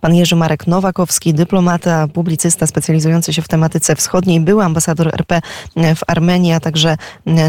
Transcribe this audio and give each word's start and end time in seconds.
Pan 0.00 0.14
Jerzy 0.14 0.36
Marek 0.36 0.66
Nowakowski, 0.66 1.34
dyplomata, 1.34 2.08
publicysta 2.08 2.66
specjalizujący 2.66 3.32
się 3.32 3.42
w 3.42 3.48
tematyce 3.48 3.96
wschodniej, 3.96 4.40
był 4.40 4.60
ambasador 4.60 5.08
RP 5.14 5.40
w 5.76 6.00
Armenii, 6.06 6.52
a 6.52 6.60
także 6.60 6.96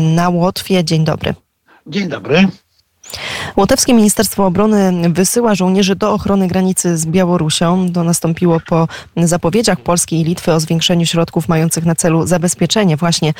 na 0.02 0.30
Łotwie. 0.30 0.84
Dzień 0.84 1.04
dobry. 1.04 1.34
Dzień 1.88 2.10
dobry. 2.10 2.48
Łotewskie 3.58 3.94
Ministerstwo 3.94 4.46
Obrony 4.46 5.10
wysyła 5.10 5.56
żołnierzy 5.56 5.96
do 5.96 6.14
ochrony 6.14 6.48
granicy 6.48 6.98
z 6.98 7.06
Białorusią. 7.06 7.92
To 7.94 8.04
nastąpiło 8.04 8.60
po 8.68 8.88
zapowiedziach 9.18 9.80
Polski 9.80 10.22
i 10.22 10.24
Litwy 10.24 10.52
o 10.54 10.60
zwiększeniu 10.60 11.06
środków 11.06 11.48
mających 11.48 11.86
na 11.86 11.96
celu 11.96 12.28
zabezpieczenie 12.28 12.98
właśnie, 12.98 13.34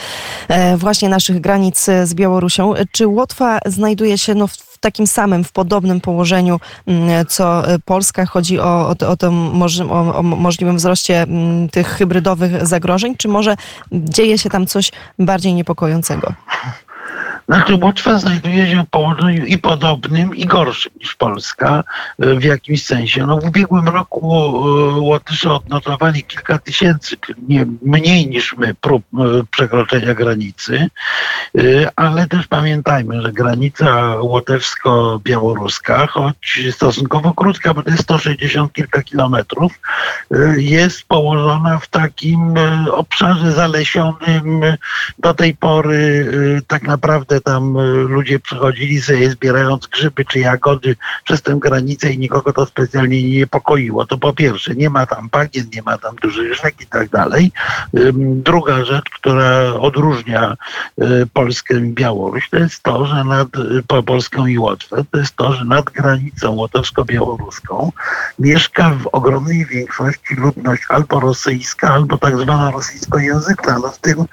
e, 0.48 0.78
właśnie 0.78 1.10
naszych 1.10 1.42
granic 1.42 1.86
z 2.04 2.14
Białorusią. 2.14 2.74
Czy 2.92 3.08
Łotwa 3.08 3.60
znajduje 3.66 4.18
się 4.18 4.36
no, 4.36 4.48
w 4.48 4.71
takim 4.82 5.08
samym, 5.08 5.44
w 5.44 5.52
podobnym 5.52 6.02
położeniu 6.02 6.60
mm, 6.88 7.26
co 7.26 7.64
Polska? 7.86 8.26
Chodzi 8.26 8.60
o, 8.60 8.64
o, 8.64 8.90
o, 8.90 8.96
to, 9.18 9.32
o, 9.90 10.16
o 10.16 10.24
możliwym 10.24 10.78
wzroście 10.78 11.22
mm, 11.22 11.70
tych 11.70 11.88
hybrydowych 11.88 12.68
zagrożeń, 12.68 13.16
czy 13.18 13.28
może 13.28 13.56
dzieje 13.92 14.38
się 14.38 14.50
tam 14.50 14.68
coś 14.68 14.92
bardziej 15.20 15.54
niepokojącego? 15.54 16.34
Znaczy 17.52 17.76
Łotwa 17.76 18.20
znajduje 18.20 18.72
się 18.72 18.84
w 18.84 18.90
położeniu 18.90 19.46
i 19.46 19.58
podobnym, 19.58 20.36
i 20.36 20.46
gorszym 20.46 20.92
niż 21.00 21.16
Polska 21.16 21.84
e, 22.20 22.36
w 22.36 22.44
jakimś 22.44 22.86
sensie. 22.86 23.26
No, 23.26 23.38
w 23.38 23.46
ubiegłym 23.46 23.88
roku 23.88 24.20
e, 24.26 25.00
Łotysze 25.00 25.54
odnotowali 25.54 26.24
kilka 26.24 26.58
tysięcy, 26.58 27.18
nie, 27.48 27.66
mniej 27.82 28.28
niż 28.28 28.58
my, 28.58 28.74
prób 28.74 29.04
e, 29.14 29.44
przekroczenia 29.52 30.14
granicy, 30.14 30.88
ale 31.96 32.28
też 32.28 32.48
pamiętajmy, 32.48 33.22
że 33.22 33.32
granica 33.32 34.16
łotewsko-białoruska, 34.22 36.08
choć 36.08 36.60
stosunkowo 36.72 37.34
krótka, 37.34 37.74
bo 37.74 37.84
to 37.84 37.90
jest 37.90 38.04
160 38.04 38.74
kilka 38.74 39.02
kilometrów, 39.02 39.80
jest 40.58 41.04
położona 41.04 41.80
w 41.80 41.88
takim 41.88 42.54
obszarze 42.92 43.52
zalesionym 43.52 44.62
do 45.20 45.34
tej 45.34 45.56
pory 45.56 46.32
tak 46.68 46.84
naprawdę 46.84 47.41
tam 47.42 47.78
e, 47.78 47.84
ludzie 47.84 48.40
przychodzili 48.40 49.02
sobie 49.02 49.30
zbierając 49.30 49.88
grzyby 49.88 50.26
czy 50.26 50.40
jagody 50.40 50.96
przez 51.24 51.42
tę 51.42 51.58
granicę 51.60 52.12
i 52.14 52.18
nikogo 52.18 52.54
to 52.54 52.66
specjalnie 52.66 53.24
nie 53.24 53.38
niepokoiło. 53.38 54.06
To 54.06 54.18
po 54.18 54.34
pierwsze, 54.34 54.76
nie 54.76 54.90
ma 54.90 55.06
tam 55.06 55.30
bagien, 55.32 55.66
nie 55.76 55.82
ma 55.82 55.98
tam 55.98 56.16
dużych 56.16 56.56
rzek 56.56 56.82
i 56.82 56.88
tak 56.88 57.10
dalej. 57.10 57.52
Druga 58.24 58.86
rzecz, 58.86 59.10
która 59.10 59.74
odróżnia 59.74 60.56
e, 60.98 61.26
Polskę 61.34 61.80
i 61.80 61.94
Białoruś, 61.94 62.50
to 62.50 62.58
jest 62.58 62.84
to, 62.84 63.06
że 63.06 63.24
nad 63.24 63.48
po 63.88 64.04
Polską 64.04 64.48
i 64.48 64.58
Łotwę, 64.58 65.04
to 65.12 65.18
jest 65.18 65.36
to, 65.36 65.54
że 65.54 65.66
nad 65.66 65.86
granicą 65.86 66.56
łotewsko-białoruską 66.56 67.92
mieszka 68.40 68.90
w 68.90 69.08
ogromnej 69.08 69.66
większości 69.66 70.36
ludność 70.36 70.84
albo 70.90 71.20
rosyjska, 71.20 71.94
albo 71.94 72.18
tak 72.18 72.38
zwana 72.38 72.72
rosyjskojęzyczna. 72.72 73.80
No 73.80 73.90
w 73.92 74.00
tym, 74.00 74.26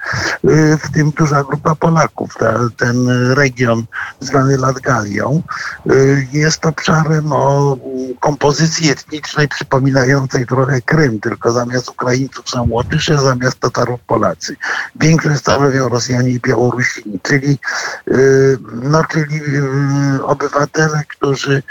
w 0.83 0.91
tym 0.93 1.11
duża 1.11 1.43
grupa 1.43 1.75
Polaków. 1.75 2.35
Ta, 2.37 2.59
ten 2.77 2.98
region 3.33 3.85
zwany 4.19 4.57
Latgalią, 4.57 5.43
y, 5.91 6.27
jest 6.33 6.65
obszarem 6.65 7.31
o 7.31 7.77
kompozycji 8.19 8.89
etnicznej 8.89 9.47
przypominającej 9.47 10.45
trochę 10.45 10.81
Krym, 10.81 11.19
tylko 11.19 11.51
zamiast 11.51 11.89
Ukraińców 11.89 12.49
są 12.49 12.67
Łotysze, 12.69 13.17
zamiast 13.17 13.59
Tatarów 13.59 13.99
Polacy. 14.07 14.55
Większość 14.95 15.39
stanowią 15.39 15.89
Rosjanie 15.89 16.29
i 16.29 16.39
Białorusini, 16.39 17.19
czyli, 17.23 17.59
y, 18.07 18.57
no, 18.83 19.03
czyli 19.03 19.35
y, 19.35 20.23
obywatele, 20.23 21.03
którzy 21.07 21.63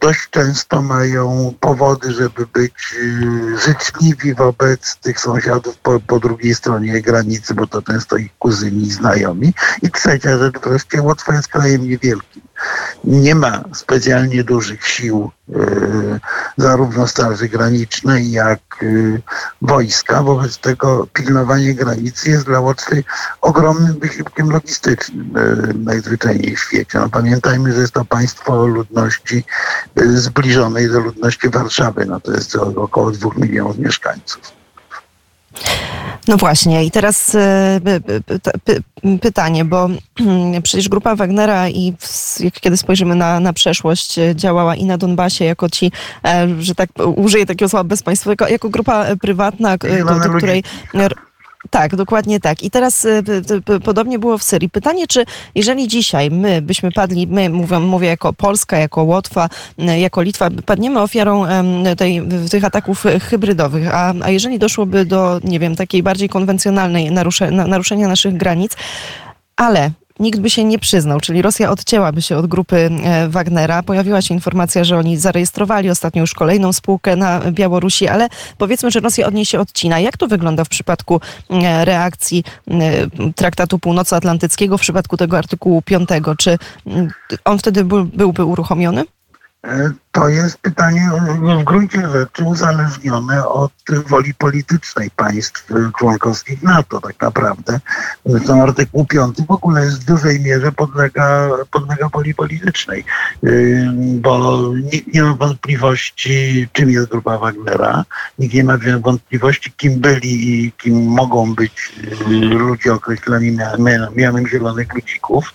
dość 0.00 0.30
często 0.30 0.82
mają 0.82 1.54
powody, 1.60 2.12
żeby 2.12 2.46
być 2.46 2.94
życzliwi 3.64 4.34
wobec 4.34 4.96
tych 4.96 5.20
sąsiadów 5.20 5.76
po, 5.76 6.00
po 6.00 6.20
drugiej 6.20 6.54
stronie 6.54 7.02
granicy, 7.02 7.54
bo 7.54 7.66
to 7.66 7.82
często 7.82 8.16
ich 8.16 8.38
kuzyni 8.38 8.90
znajomi. 8.90 9.54
I 9.82 9.90
trzecia 9.94 10.38
rzecz 10.38 10.54
wreszcie, 10.58 11.02
Łotwa 11.02 11.34
jest 11.34 11.48
krajem 11.48 11.88
niewielkim. 11.88 12.42
Nie 13.04 13.34
ma 13.34 13.64
specjalnie 13.74 14.44
dużych 14.44 14.86
sił, 14.86 15.30
e, 15.54 15.56
zarówno 16.56 17.06
Straży 17.06 17.48
Granicznej, 17.48 18.30
jak 18.30 18.60
e, 18.82 18.86
wojska. 19.62 20.22
Wobec 20.22 20.58
tego 20.58 21.06
pilnowanie 21.12 21.74
granicy 21.74 22.30
jest 22.30 22.46
dla 22.46 22.60
Łotwy 22.60 23.04
ogromnym 23.40 23.98
wysiłkiem 23.98 24.50
logistycznym 24.50 25.36
e, 25.36 25.74
najzwyczajniej 25.74 26.56
w 26.56 26.60
świecie. 26.60 26.98
No, 26.98 27.08
pamiętajmy, 27.08 27.72
że 27.72 27.80
jest 27.80 27.92
to 27.92 28.04
państwo 28.04 28.66
ludności 28.66 29.44
zbliżonej 29.96 30.90
do 30.90 31.00
ludności 31.00 31.48
Warszawy. 31.48 32.06
No, 32.06 32.20
to 32.20 32.32
jest 32.32 32.56
około 32.56 33.10
dwóch 33.10 33.36
milionów 33.36 33.78
mieszkańców. 33.78 34.63
No 36.28 36.36
właśnie, 36.36 36.84
i 36.84 36.90
teraz 36.90 37.34
e, 37.34 37.80
pytanie, 39.20 39.64
bo 39.64 39.88
przecież 40.62 40.88
grupa 40.88 41.16
Wagnera 41.16 41.68
i 41.68 41.94
kiedy 42.60 42.76
spojrzymy 42.76 43.14
na, 43.14 43.40
na 43.40 43.52
przeszłość, 43.52 44.18
e, 44.18 44.36
działała 44.36 44.76
i 44.76 44.84
na 44.84 44.98
Donbasie 44.98 45.44
jako 45.44 45.70
ci, 45.70 45.92
e, 46.24 46.48
że 46.60 46.74
tak 46.74 46.90
użyję 47.16 47.46
takiego 47.46 47.68
słowa 47.68 47.84
bezpaństwowego, 47.84 48.48
jako 48.48 48.68
grupa 48.68 49.06
prywatna, 49.20 49.76
do, 49.78 50.28
do 50.28 50.36
której 50.36 50.62
tak, 51.70 51.96
dokładnie 51.96 52.40
tak. 52.40 52.62
I 52.62 52.70
teraz 52.70 53.04
y, 53.04 53.22
podobnie 53.84 54.18
było 54.18 54.38
w 54.38 54.42
Syrii. 54.42 54.70
Pytanie, 54.70 55.06
czy 55.06 55.24
jeżeli 55.54 55.88
dzisiaj 55.88 56.30
my 56.30 56.62
byśmy 56.62 56.92
padli, 56.92 57.26
my 57.26 57.50
mówię, 57.50 57.78
mówię 57.78 58.08
jako 58.08 58.32
Polska, 58.32 58.78
jako 58.78 59.02
Łotwa, 59.02 59.48
y, 59.78 59.98
jako 59.98 60.22
Litwa, 60.22 60.50
padniemy 60.66 61.00
ofiarą 61.00 61.44
tej, 61.96 62.22
tych 62.50 62.64
ataków 62.64 63.04
hybrydowych, 63.22 63.94
a, 63.94 64.14
a 64.22 64.30
jeżeli 64.30 64.58
doszłoby 64.58 65.04
do, 65.04 65.40
nie 65.44 65.58
wiem, 65.58 65.76
takiej 65.76 66.02
bardziej 66.02 66.28
konwencjonalnej 66.28 67.10
narusze, 67.10 67.50
naruszenia 67.50 68.08
naszych 68.08 68.36
granic, 68.36 68.76
ale 69.56 69.90
nikt 70.18 70.40
by 70.40 70.50
się 70.50 70.64
nie 70.64 70.78
przyznał, 70.78 71.20
czyli 71.20 71.42
Rosja 71.42 71.70
odcięłaby 71.70 72.22
się 72.22 72.36
od 72.36 72.46
grupy 72.46 72.90
e, 73.04 73.28
Wagnera. 73.28 73.82
Pojawiła 73.82 74.22
się 74.22 74.34
informacja, 74.34 74.84
że 74.84 74.98
oni 74.98 75.16
zarejestrowali 75.16 75.90
ostatnio 75.90 76.20
już 76.20 76.34
kolejną 76.34 76.72
spółkę 76.72 77.16
na 77.16 77.40
Białorusi, 77.40 78.08
ale 78.08 78.28
powiedzmy, 78.58 78.90
że 78.90 79.00
Rosja 79.00 79.26
od 79.26 79.34
niej 79.34 79.46
się 79.46 79.60
odcina. 79.60 80.00
Jak 80.00 80.16
to 80.16 80.26
wygląda 80.26 80.64
w 80.64 80.68
przypadku 80.68 81.20
e, 81.50 81.84
reakcji 81.84 82.44
e, 82.70 83.32
Traktatu 83.32 83.78
Północnoatlantyckiego, 83.78 84.78
w 84.78 84.80
przypadku 84.80 85.16
tego 85.16 85.38
artykułu 85.38 85.82
5? 85.82 86.08
Czy 86.38 86.58
on 87.44 87.58
wtedy 87.58 87.84
byłby 87.84 88.44
uruchomiony? 88.44 89.04
To 90.14 90.28
jest 90.28 90.58
pytanie 90.58 91.10
w 91.60 91.64
gruncie 91.64 92.08
rzeczy 92.08 92.44
uzależnione 92.44 93.48
od 93.48 93.72
woli 94.06 94.34
politycznej 94.34 95.10
państw 95.10 95.68
członkowskich 95.98 96.62
NATO 96.62 97.00
tak 97.00 97.20
naprawdę. 97.20 97.80
Zresztą 98.26 98.62
artykuł 98.62 99.04
5 99.04 99.36
w 99.48 99.50
ogóle 99.50 99.84
jest 99.84 100.02
w 100.02 100.04
dużej 100.04 100.40
mierze 100.40 100.72
podlega, 100.72 101.48
podlega 101.70 102.08
woli 102.08 102.34
politycznej, 102.34 103.04
bo 104.14 104.62
nikt 104.92 105.14
nie 105.14 105.22
ma 105.22 105.34
wątpliwości, 105.34 106.68
czym 106.72 106.90
jest 106.90 107.08
grupa 107.08 107.38
Wagnera, 107.38 108.04
nikt 108.38 108.54
nie 108.54 108.64
ma 108.64 108.78
wątpliwości, 109.00 109.72
kim 109.72 110.00
byli 110.00 110.64
i 110.64 110.72
kim 110.72 111.06
mogą 111.06 111.54
być 111.54 111.92
yy, 112.28 112.36
ludzie 112.40 112.92
określeni 112.92 113.58
mianem 114.14 114.48
zielonych 114.48 114.94
ludzików. 114.94 115.54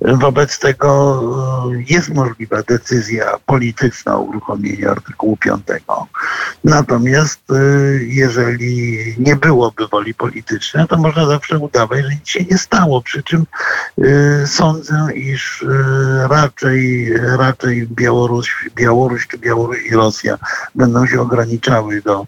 Wobec 0.00 0.58
tego 0.58 1.20
yy, 1.70 1.84
jest 1.88 2.14
możliwa 2.14 2.62
decyzja 2.62 3.24
polityczna 3.46 3.93
o 4.06 4.20
uruchomieniu 4.20 4.90
artykułu 4.90 5.36
5. 5.36 5.62
Natomiast 6.64 7.40
y, 7.50 8.06
jeżeli 8.08 8.98
nie 9.18 9.36
byłoby 9.36 9.88
woli 9.88 10.14
politycznej, 10.14 10.86
to 10.88 10.98
można 10.98 11.26
zawsze 11.26 11.58
udawać, 11.58 12.04
że 12.04 12.10
nic 12.10 12.28
się 12.28 12.44
nie 12.44 12.58
stało. 12.58 13.02
Przy 13.02 13.22
czym 13.22 13.46
y, 13.98 14.46
sądzę, 14.46 15.08
iż 15.14 15.62
y, 15.62 15.68
raczej, 16.28 17.12
raczej 17.18 17.86
Białoruś, 17.86 18.70
Białoruś 18.74 19.26
czy 19.26 19.38
Białoruś 19.38 19.78
i 19.86 19.94
Rosja 19.94 20.38
będą 20.74 21.06
się 21.06 21.20
ograniczały 21.20 22.02
do 22.02 22.26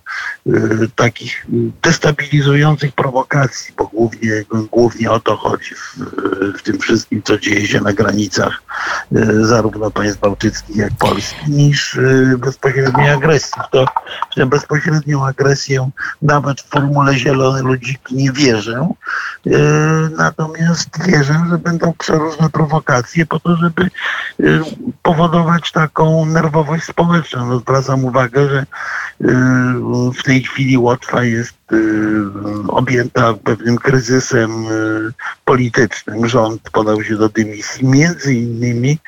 takich 0.96 1.46
destabilizujących 1.82 2.93
prowokacji, 2.93 3.75
bo 3.76 3.87
głównie, 3.87 4.44
głównie 4.70 5.11
o 5.11 5.20
to 5.20 5.37
chodzi 5.37 5.75
w, 5.75 5.96
w 6.58 6.62
tym 6.62 6.79
wszystkim, 6.79 7.23
co 7.23 7.38
dzieje 7.38 7.67
się 7.67 7.81
na 7.81 7.93
granicach 7.93 8.62
zarówno 9.43 9.91
państw 9.91 10.20
bałtyckich, 10.20 10.76
jak 10.76 10.93
Polski, 10.99 11.50
niż 11.56 11.99
bezpośredniej 12.38 13.11
agresji. 13.11 13.62
To 13.70 13.87
w 14.31 14.35
tę 14.35 14.47
bezpośrednią 14.47 15.26
agresję 15.26 15.91
nawet 16.23 16.61
w 16.61 16.69
formule 16.69 17.19
zielone 17.19 17.62
ludziki 17.62 18.17
nie 18.17 18.32
wierzę. 18.32 18.88
E, 19.47 19.50
natomiast 20.17 21.06
wierzę, 21.06 21.44
że 21.50 21.58
będą 21.58 21.93
przeróżne 21.93 22.50
prowokacje 22.50 23.26
po 23.26 23.41
to, 23.41 23.56
żeby 23.56 23.82
e, 23.82 23.88
powodować 25.03 25.73
taką 25.73 26.26
nerwowość 26.26 26.85
społeczną. 26.85 27.47
No, 27.47 27.58
zwracam 27.58 28.05
uwagę, 28.05 28.49
że 28.49 28.67
w 30.19 30.23
tej 30.25 30.43
chwili 30.43 30.79
Łotwa 30.79 31.25
jest 31.25 31.55
objęta 32.69 33.35
pewnym 33.35 33.77
kryzysem 33.77 34.51
politycznym. 35.45 36.29
Rząd 36.29 36.71
podał 36.71 37.03
się 37.03 37.17
do 37.17 37.29
dymisji 37.29 37.87
między 37.87 38.35
innymi 38.35 38.99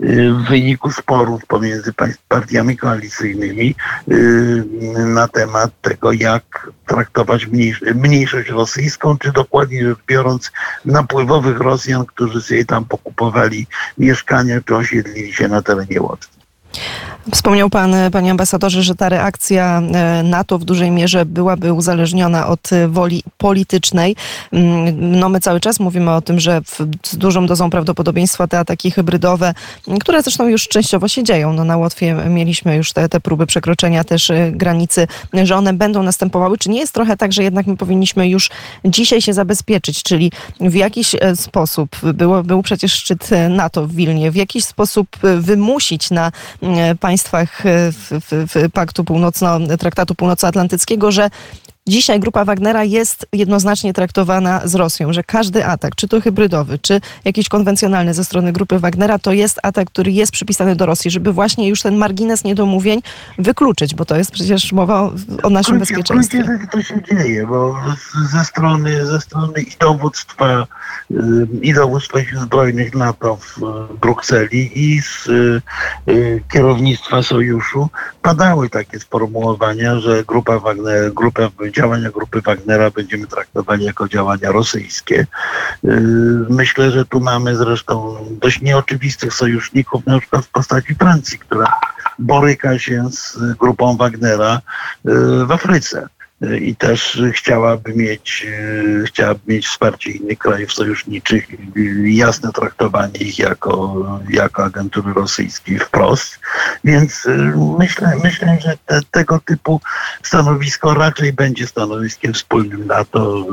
w 0.00 0.48
wyniku 0.48 0.92
sporów 0.92 1.46
pomiędzy 1.46 1.92
partiami 2.28 2.76
koalicyjnymi 2.76 3.74
na 5.06 5.28
temat 5.28 5.70
tego, 5.82 6.12
jak 6.12 6.70
traktować 6.86 7.48
mniejszość 7.94 8.48
rosyjską, 8.48 9.18
czy 9.18 9.32
dokładnie 9.32 9.84
rzecz 9.84 9.98
biorąc 10.06 10.52
napływowych 10.84 11.58
Rosjan, 11.58 12.06
którzy 12.06 12.42
sobie 12.42 12.64
tam 12.64 12.84
pokupowali 12.84 13.66
mieszkania, 13.98 14.60
czy 14.66 14.76
osiedlili 14.76 15.32
się 15.32 15.48
na 15.48 15.62
terenie 15.62 16.02
Łotwy. 16.02 16.38
Wspomniał 17.32 17.70
pan, 17.70 17.94
panie 18.12 18.30
ambasadorze, 18.30 18.82
że 18.82 18.94
ta 18.94 19.08
reakcja 19.08 19.82
e, 19.94 20.22
NATO 20.22 20.58
w 20.58 20.64
dużej 20.64 20.90
mierze 20.90 21.24
byłaby 21.26 21.72
uzależniona 21.72 22.46
od 22.46 22.72
e, 22.72 22.88
woli 22.88 23.22
politycznej. 23.38 24.16
Mm, 24.52 25.18
no 25.18 25.28
my 25.28 25.40
cały 25.40 25.60
czas 25.60 25.80
mówimy 25.80 26.10
o 26.10 26.20
tym, 26.20 26.40
że 26.40 26.60
z 27.02 27.16
dużą 27.16 27.46
dozą 27.46 27.70
prawdopodobieństwa 27.70 28.46
te 28.46 28.58
ataki 28.58 28.90
hybrydowe, 28.90 29.54
które 30.00 30.22
zresztą 30.22 30.48
już 30.48 30.68
częściowo 30.68 31.08
się 31.08 31.24
dzieją. 31.24 31.52
No 31.52 31.64
na 31.64 31.76
Łotwie 31.76 32.14
mieliśmy 32.14 32.76
już 32.76 32.92
te, 32.92 33.08
te 33.08 33.20
próby 33.20 33.46
przekroczenia 33.46 34.04
też 34.04 34.30
e, 34.30 34.52
granicy, 34.52 35.06
że 35.44 35.56
one 35.56 35.72
będą 35.72 36.02
następowały. 36.02 36.58
Czy 36.58 36.70
nie 36.70 36.80
jest 36.80 36.92
trochę 36.92 37.16
tak, 37.16 37.32
że 37.32 37.42
jednak 37.42 37.66
my 37.66 37.76
powinniśmy 37.76 38.28
już 38.28 38.50
dzisiaj 38.84 39.22
się 39.22 39.32
zabezpieczyć, 39.32 40.02
czyli 40.02 40.32
w 40.60 40.74
jakiś 40.74 41.16
sposób, 41.34 41.96
było, 42.14 42.42
był 42.42 42.62
przecież 42.62 42.92
szczyt 42.92 43.30
NATO 43.50 43.86
w 43.86 43.94
Wilnie, 43.94 44.30
w 44.30 44.36
jakiś 44.36 44.64
sposób 44.64 45.08
wymusić 45.40 46.10
na 46.10 46.32
państwa 47.00 47.17
państwach 47.18 47.66
e, 47.66 47.92
w, 47.92 48.10
w, 48.10 48.52
w 48.54 48.72
Paktu 48.72 49.04
Północno, 49.04 49.58
Traktatu 49.78 50.14
Północnoatlantyckiego, 50.14 51.12
że 51.12 51.30
Dzisiaj 51.88 52.20
grupa 52.20 52.44
Wagnera 52.44 52.84
jest 52.84 53.26
jednoznacznie 53.32 53.92
traktowana 53.92 54.60
z 54.64 54.74
Rosją, 54.74 55.12
że 55.12 55.24
każdy 55.24 55.66
atak, 55.66 55.94
czy 55.96 56.08
to 56.08 56.20
hybrydowy, 56.20 56.78
czy 56.78 57.00
jakiś 57.24 57.48
konwencjonalny 57.48 58.14
ze 58.14 58.24
strony 58.24 58.52
grupy 58.52 58.78
Wagnera, 58.78 59.18
to 59.18 59.32
jest 59.32 59.58
atak, 59.62 59.88
który 59.90 60.12
jest 60.12 60.32
przypisany 60.32 60.76
do 60.76 60.86
Rosji, 60.86 61.10
żeby 61.10 61.32
właśnie 61.32 61.68
już 61.68 61.82
ten 61.82 61.96
margines 61.96 62.44
niedomówień 62.44 63.02
wykluczyć, 63.38 63.94
bo 63.94 64.04
to 64.04 64.16
jest 64.16 64.30
przecież 64.30 64.72
mowa 64.72 65.00
o, 65.00 65.12
o 65.42 65.50
naszym 65.50 65.76
Krócie, 65.76 65.94
bezpieczeństwie. 65.94 66.44
Krócie, 66.44 66.66
to 66.72 66.82
się 66.82 67.02
dzieje, 67.10 67.46
bo 67.46 67.76
ze 68.32 68.44
strony, 68.44 69.06
ze 69.06 69.20
strony 69.20 69.60
i 69.60 69.76
dowództwa, 69.80 70.66
y, 71.10 71.16
i 71.62 71.74
dowództwa 71.74 72.24
sił 72.24 72.40
zbrojnych 72.40 72.94
NATO 72.94 73.36
w 73.36 73.58
Brukseli 74.00 74.70
i 74.74 75.02
z 75.02 75.26
y, 76.08 76.42
kierownictwa 76.52 77.22
sojuszu 77.22 77.88
padały 78.22 78.70
takie 78.70 79.00
sformułowania, 79.00 80.00
że 80.00 80.24
grupa 80.24 80.58
Wagner, 80.58 81.14
grupa 81.14 81.50
działania 81.78 82.10
grupy 82.10 82.40
Wagnera 82.40 82.90
będziemy 82.90 83.26
traktowali 83.26 83.84
jako 83.84 84.08
działania 84.08 84.52
rosyjskie. 84.52 85.26
Y, 85.84 85.90
myślę, 86.50 86.90
że 86.90 87.04
tu 87.04 87.20
mamy 87.20 87.56
zresztą 87.56 88.16
dość 88.30 88.60
nieoczywistych 88.60 89.34
sojuszników, 89.34 90.06
na 90.06 90.18
przykład 90.18 90.44
w 90.44 90.50
postaci 90.50 90.94
Francji, 90.94 91.38
która 91.38 91.72
boryka 92.18 92.78
się 92.78 93.08
z 93.10 93.38
grupą 93.58 93.96
Wagnera 93.96 94.60
y, 95.08 95.46
w 95.46 95.52
Afryce 95.52 96.08
i 96.60 96.76
też 96.76 97.22
chciałaby 97.32 97.94
mieć, 97.94 98.46
e, 99.02 99.06
chciałaby 99.06 99.40
mieć 99.46 99.66
wsparcie 99.66 100.10
innych 100.10 100.38
krajów 100.38 100.72
sojuszniczych 100.72 101.46
i 102.06 102.16
jasne 102.16 102.52
traktowanie 102.52 103.18
ich 103.18 103.38
jako, 103.38 104.04
jako 104.30 104.64
agentury 104.64 105.12
rosyjskiej 105.12 105.78
wprost. 105.78 106.38
Więc 106.84 107.28
myślę, 107.78 108.16
myślę 108.24 108.58
że 108.60 108.76
te, 108.86 109.00
tego 109.10 109.40
typu 109.44 109.80
stanowisko 110.22 110.94
raczej 110.94 111.32
będzie 111.32 111.66
stanowiskiem 111.66 112.32
wspólnym 112.32 112.86
NATO, 112.86 113.46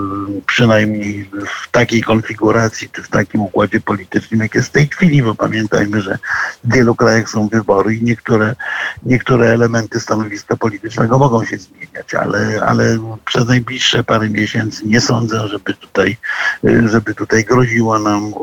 przynajmniej 0.48 1.30
w 1.64 1.72
takiej 1.72 2.04
konfiguracji 2.04 2.90
czy 2.90 3.04
w 3.04 3.10
takim 3.10 3.42
układzie 3.42 3.82
politycznym, 3.82 4.40
jak 4.40 4.56
jest 4.56 4.68
w 4.68 4.72
tej 4.72 4.88
chwili, 4.88 5.24
bo 5.24 5.36
pamiętajmy, 5.36 6.02
że 6.02 6.18
w 6.64 6.74
wielu 6.74 6.96
krajach 6.96 7.30
są 7.30 7.48
wybory 7.48 7.96
i 7.96 8.04
niektóre, 8.04 8.56
niektóre 9.04 9.48
elementy 9.48 10.00
stanowiska 10.00 10.56
politycznego 10.56 11.20
mogą 11.20 11.46
się 11.46 11.58
zmieniać, 11.58 12.14
ale, 12.14 12.62
ale 12.76 12.98
przez 13.26 13.48
najbliższe 13.48 14.04
parę 14.04 14.30
miesięcy 14.30 14.88
nie 14.88 15.02
sądzę, 15.02 15.48
żeby 15.48 15.74
tutaj, 15.74 16.18
żeby 16.86 17.16
tutaj 17.16 17.44
groziło 17.44 18.00
nam 18.00 18.34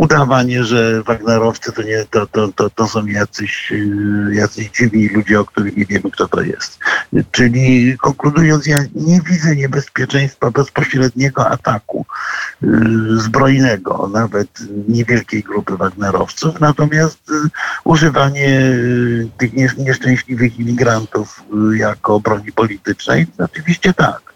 udawanie, 0.00 0.64
że 0.64 1.02
Wagnerowcy 1.02 1.72
to, 1.72 1.82
nie, 1.82 2.04
to, 2.10 2.26
to, 2.26 2.48
to, 2.48 2.70
to 2.70 2.88
są 2.88 3.06
jacyś, 3.06 3.72
jacyś 4.32 4.70
dziwni 4.70 5.08
ludzie, 5.08 5.40
o 5.40 5.44
których 5.44 5.76
nie 5.76 5.84
wiemy, 5.84 6.10
kto 6.10 6.28
to 6.28 6.42
jest. 6.42 6.78
Czyli 7.30 7.98
konkludując, 7.98 8.66
ja 8.66 8.84
nie 8.94 9.20
widzę 9.20 9.56
niebezpieczeństwa 9.56 10.50
bezpośredniego 10.50 11.50
ataku 11.50 12.06
y, 12.62 12.66
zbrojnego, 13.16 14.10
nawet 14.12 14.48
niewielkiej 14.88 15.42
grupy 15.42 15.76
Wagnerowców, 15.76 16.60
natomiast 16.60 17.30
y, 17.30 17.34
używanie 17.84 18.60
tych 19.38 19.52
nieszczęśliwych 19.78 20.58
imigrantów 20.58 21.44
jako 21.76 22.20
broni 22.20 22.52
politycznej, 22.52 23.26
oczywiście 23.38 23.94
tak. 23.94 24.29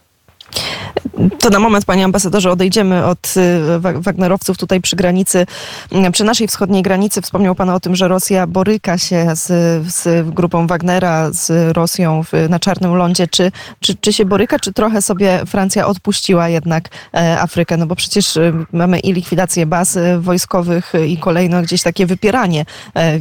To 1.41 1.51
na 1.51 1.59
moment, 1.59 1.85
panie 1.85 2.05
ambasadorze, 2.05 2.51
odejdziemy 2.51 3.07
od 3.07 3.35
y, 3.37 3.81
Wagnerowców 3.81 4.59
tutaj 4.59 4.81
przy 4.81 4.97
granicy, 4.97 5.47
mm, 5.93 6.13
przy 6.13 6.25
naszej 6.25 6.49
wschodniej 6.49 6.83
granicy. 6.83 7.23
Wspomniał 7.23 7.55
pan 7.55 7.71
o 7.71 7.81
tym, 7.81 7.97
że 7.97 8.09
Rosja 8.09 8.47
boryka 8.47 8.99
się 8.99 9.37
z, 9.37 9.47
z 9.95 10.29
grupą 10.31 10.67
Wagnera, 10.67 11.33
z 11.33 11.77
Rosją 11.77 12.23
w, 12.23 12.33
na 12.49 12.59
Czarnym 12.59 12.95
Lądzie. 12.95 13.29
Czy, 13.29 13.53
czy, 13.81 13.95
czy 13.97 14.13
się 14.13 14.25
boryka, 14.25 14.59
czy 14.59 14.73
trochę 14.73 15.03
sobie 15.03 15.41
Francja 15.47 15.87
odpuściła 15.87 16.49
jednak 16.49 16.89
e, 17.15 17.41
Afrykę? 17.41 17.77
No 17.77 17.87
bo 17.87 17.97
przecież 17.97 18.37
y, 18.37 18.53
mamy 18.73 18.99
i 18.99 19.13
likwidację 19.13 19.67
baz 19.67 19.97
y, 19.97 20.19
wojskowych 20.21 20.93
i 21.07 21.19
kolejno 21.19 21.63
gdzieś 21.63 21.83
takie 21.83 22.07
wypieranie. 22.07 22.65
E, 22.97 23.19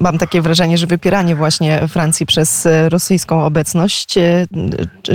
mam 0.00 0.18
takie 0.18 0.42
wrażenie, 0.42 0.78
że 0.78 0.86
wypieranie 0.86 1.36
właśnie 1.36 1.88
Francji 1.88 2.26
przez 2.26 2.68
rosyjską 2.88 3.44
obecność. 3.44 4.18
E, 4.18 4.46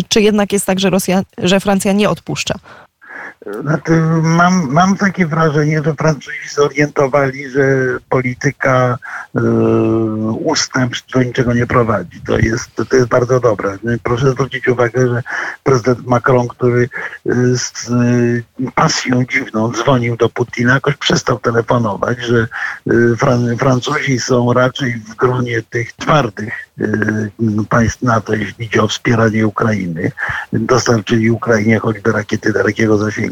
czy 0.09 0.21
jednak 0.21 0.53
jest 0.53 0.65
tak, 0.65 0.80
że 0.80 0.89
Rosja, 0.89 1.21
że 1.42 1.60
Francja 1.60 1.94
nie 1.94 2.10
odpuszcza? 2.10 2.56
Znaczy, 3.46 3.92
mam, 4.22 4.72
mam 4.72 4.98
takie 4.98 5.28
wrażenie, 5.28 5.82
że 5.84 5.94
Francuzi 5.94 6.50
zorientowali, 6.54 7.50
że 7.50 7.62
polityka 8.10 8.98
y, 9.36 9.42
ustępstw 10.32 11.12
do 11.12 11.24
niczego 11.24 11.54
nie 11.54 11.68
prowadzi. 11.68 12.22
To 12.22 12.38
jest, 12.38 12.76
to 12.90 12.96
jest 12.96 13.08
bardzo 13.08 13.40
dobre. 13.40 13.78
Proszę 14.04 14.32
zwrócić 14.32 14.68
uwagę, 14.68 15.08
że 15.08 15.24
prezydent 15.64 16.08
Macron, 16.08 16.48
który 16.48 16.82
y, 16.82 17.58
z 17.58 17.90
y, 17.90 18.44
pasją 18.76 19.26
dziwną 19.26 19.72
dzwonił 19.72 20.18
do 20.18 20.30
Putina, 20.30 20.74
jakoś 20.74 20.96
przestał 20.96 21.40
telefonować, 21.40 22.22
że 22.22 22.48
y, 22.92 23.16
Fran 23.18 23.58
Francuzi 23.58 24.20
są 24.20 24.54
raczej 24.54 24.94
w 24.94 25.16
gronie 25.16 25.62
tych 25.70 25.94
twardych 25.94 26.72
państw 27.70 28.02
NATO, 28.02 28.34
jeśli 28.34 28.66
idzie 28.66 28.84
o 28.84 28.88
wspieranie 28.88 29.48
Ukrainy. 29.48 30.12
Dostarczyli 30.54 31.32
Ukrainie 31.32 31.80
choćby 31.80 32.12
rakiety 32.12 32.54
dalekiego 32.54 32.98
zasięgu 32.98 33.31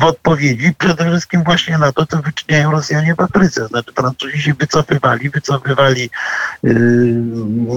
w 0.00 0.04
odpowiedzi 0.04 0.74
przede 0.78 1.04
wszystkim 1.04 1.44
właśnie 1.44 1.78
na 1.78 1.92
to, 1.92 2.06
co 2.06 2.22
wyczyniają 2.22 2.70
Rosjanie 2.70 3.14
w 3.14 3.20
Afryce. 3.20 3.66
Znaczy 3.66 3.92
Francuzi 3.92 4.42
się 4.42 4.54
wycofywali, 4.54 5.30
wycofywali, 5.30 6.10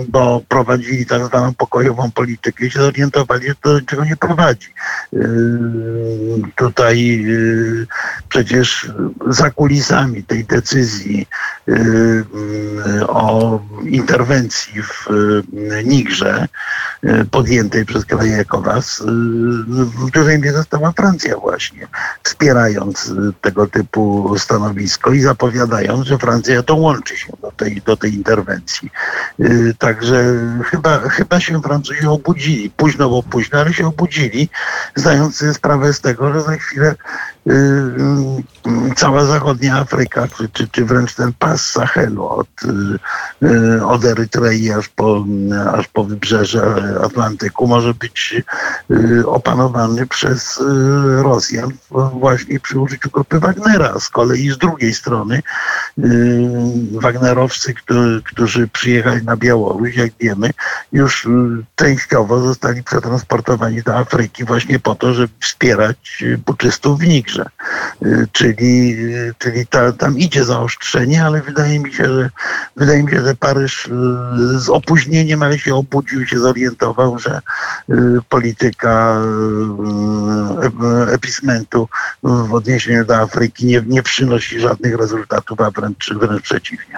bo 0.08 0.42
prowadzili 0.48 1.06
tak 1.06 1.25
zwaną 1.25 1.54
pokojową 1.54 2.12
politykę 2.12 2.66
i 2.66 2.72
się 2.72 2.80
zorientowali, 2.80 3.48
że 3.48 3.56
to 3.56 3.70
do 3.70 3.80
niczego 3.80 4.06
nie 4.06 4.16
prowadzi. 4.16 4.68
Tutaj 6.56 7.25
przecież 8.30 8.92
za 9.28 9.50
kulisami 9.50 10.24
tej 10.24 10.46
decyzji 10.46 11.28
o 13.08 13.60
interwencji 13.84 14.84
w 14.84 15.08
Nigrze 15.86 16.48
podjętej 17.32 17.86
przez 17.86 18.06
kraje 18.06 18.38
ECOWAS 18.38 19.04
w 20.00 20.12
dużej 20.12 20.39
mierze 20.39 20.63
stała 20.63 20.91
Francja 20.91 21.38
właśnie, 21.38 21.88
wspierając 22.24 23.08
y, 23.08 23.15
tego 23.41 23.68
typu 23.68 24.36
stanowisko 24.38 25.12
i 25.12 25.22
zapowiadając, 25.22 26.08
że 26.08 26.18
Francja 26.18 26.63
dołączy 26.63 27.18
się 27.18 27.34
do 27.41 27.51
tej, 27.51 27.82
do 27.82 27.98
tej 27.98 28.13
interwencji. 28.13 28.89
Y, 29.39 29.75
także 29.77 30.24
chyba, 30.65 31.00
chyba 31.00 31.39
się 31.39 31.62
Francuzi 31.62 32.08
obudzili, 32.08 32.70
późno 32.70 33.10
bo 33.10 33.24
późno, 33.24 33.60
ale 33.60 33.74
się 33.74 33.88
obudzili, 33.88 34.50
zdając 34.96 35.36
sobie 35.36 35.53
sprawę 35.53 35.94
z 35.94 36.01
tego, 36.01 36.34
że 36.34 36.41
za 36.41 36.58
chwilę 36.58 36.96
cała 38.96 39.25
zachodnia 39.25 39.75
Afryka, 39.75 40.27
czy, 40.27 40.50
czy, 40.50 40.68
czy 40.68 40.86
wręcz 40.86 41.15
ten 41.15 41.34
pas 41.39 41.65
Sahelu 41.65 42.27
od, 42.27 42.48
od 43.86 44.06
Erytrei 44.06 44.72
aż 44.72 44.89
po, 44.89 45.25
aż 45.74 45.88
po 45.88 46.03
wybrzeże 46.03 46.94
Atlantyku 47.03 47.68
może 47.68 47.94
być 47.94 48.41
opanowany 49.25 50.08
przez 50.08 50.63
Rosjan 51.18 51.72
właśnie 52.13 52.60
przy 52.60 52.79
użyciu 52.79 53.10
grupy 53.10 53.39
Wagnera. 53.39 54.00
Z 54.00 54.10
kolei 54.10 54.50
z 54.50 54.58
drugiej 54.58 54.94
strony 54.94 55.41
Wagnerowcy, 56.91 57.74
którzy, 57.74 58.22
którzy 58.25 58.68
przyjechali 58.68 59.25
na 59.25 59.38
Białoruś, 59.38 59.96
jak 59.96 60.12
wiemy, 60.20 60.50
już 60.91 61.27
częściowo 61.75 62.41
zostali 62.41 62.84
przetransportowani 62.84 63.82
do 63.84 63.96
Afryki 63.96 64.44
właśnie 64.46 64.79
po 64.79 64.96
to, 64.96 65.13
żeby 65.13 65.34
wspierać 65.39 66.24
puczystów 66.46 67.00
w 67.00 67.08
Nigrze. 67.08 67.38
Czyli, 68.31 68.98
czyli 69.38 69.67
ta, 69.67 69.91
tam 69.91 70.17
idzie 70.17 70.46
zaostrzenie, 70.46 71.24
ale 71.25 71.41
wydaje 71.41 71.79
mi 71.79 71.93
się, 71.93 72.05
że 72.05 72.29
wydaje 72.75 73.03
mi 73.03 73.12
się, 73.12 73.22
że 73.22 73.36
Paryż 73.36 73.89
z 74.55 74.69
opóźnieniem, 74.69 75.43
ale 75.43 75.60
się 75.60 75.75
obudził, 75.75 76.27
się 76.27 76.39
zorientował, 76.39 77.19
że 77.19 77.41
polityka 78.29 79.22
epismentu 81.12 81.89
w 82.24 82.53
odniesieniu 82.53 83.05
do 83.05 83.15
Afryki 83.15 83.65
nie, 83.65 83.84
nie 83.88 84.03
przynosi 84.03 84.60
żadnych 84.60 84.98
rezultatów, 84.98 85.62
a 85.62 85.72
wręcz, 85.72 86.13
wręcz 86.13 86.41
przeciwnie. 86.41 86.98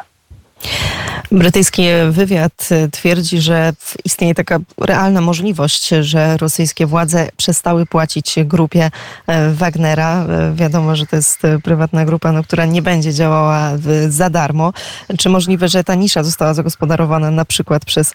Brytyjski 1.31 1.83
wywiad 2.09 2.69
twierdzi, 2.91 3.41
że 3.41 3.73
istnieje 4.05 4.35
taka 4.35 4.59
realna 4.79 5.21
możliwość, 5.21 5.89
że 6.01 6.38
rosyjskie 6.38 6.85
władze 6.85 7.29
przestały 7.38 7.85
płacić 7.85 8.35
grupie 8.45 8.91
e, 9.27 9.51
Wagnera. 9.51 10.25
E, 10.25 10.53
wiadomo, 10.55 10.95
że 10.95 11.05
to 11.05 11.15
jest 11.15 11.41
prywatna 11.63 12.05
grupa, 12.05 12.31
no, 12.31 12.43
która 12.43 12.65
nie 12.65 12.81
będzie 12.81 13.13
działała 13.13 13.71
za 14.09 14.29
darmo. 14.29 14.73
Czy 15.17 15.29
możliwe, 15.29 15.67
że 15.69 15.83
ta 15.83 15.95
nisza 15.95 16.23
została 16.23 16.53
zagospodarowana 16.53 17.31
na 17.31 17.45
przykład 17.45 17.85
przez 17.85 18.13